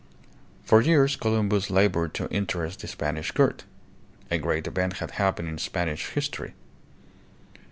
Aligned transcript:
For 0.63 0.81
years 0.81 1.15
Columbus 1.15 1.69
labored 1.69 2.15
to 2.15 2.27
interest 2.31 2.79
the 2.79 2.87
Spanish 2.87 3.29
court. 3.29 3.65
A 4.31 4.39
great 4.39 4.65
event 4.65 4.93
had 4.93 5.11
happened 5.11 5.47
in 5.47 5.59
Spanish 5.59 6.07
history. 6.07 6.55